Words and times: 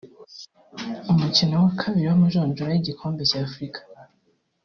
umukino 1.11 1.53
wa 1.63 1.71
kabiri 1.79 2.05
w’amajonjora 2.09 2.71
y’igikombe 2.73 3.21
cy’Afurika 3.29 3.79